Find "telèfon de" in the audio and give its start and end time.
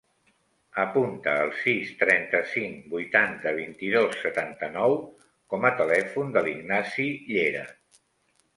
5.83-6.47